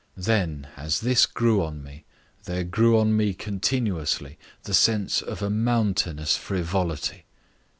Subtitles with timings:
[0.17, 2.05] Then, as this grew on me,
[2.45, 7.25] there grew on me continuously the sense of a mountainous frivolity.